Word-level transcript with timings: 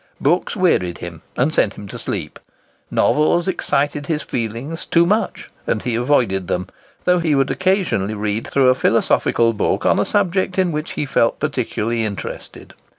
Books 0.19 0.55
wearied 0.55 0.97
him, 0.97 1.21
and 1.37 1.53
sent 1.53 1.75
him 1.75 1.87
to 1.89 1.99
sleep. 1.99 2.39
Novels 2.89 3.47
excited 3.47 4.07
his 4.07 4.23
feelings 4.23 4.83
too 4.87 5.05
much, 5.05 5.51
and 5.67 5.83
he 5.83 5.93
avoided 5.93 6.47
them, 6.47 6.65
though 7.03 7.19
he 7.19 7.35
would 7.35 7.51
occasionally 7.51 8.15
read 8.15 8.47
through 8.47 8.69
a 8.69 8.73
philosophical 8.73 9.53
book 9.53 9.85
on 9.85 9.99
a 9.99 10.03
subject 10.03 10.57
in 10.57 10.71
which 10.71 10.93
he 10.93 11.05
felt 11.05 11.39
particularly 11.39 12.03
interested. 12.03 12.73